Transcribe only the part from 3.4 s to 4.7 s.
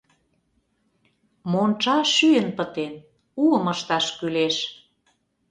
уым ышташ кӱлеш.